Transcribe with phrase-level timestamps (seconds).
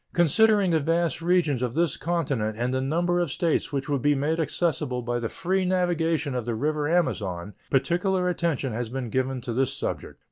[0.13, 4.15] Considering the vast regions of this continent and the number of states which would be
[4.15, 9.41] made accessible by the free navigation of the river Amazon, particular attention has been given
[9.41, 10.19] to this subject.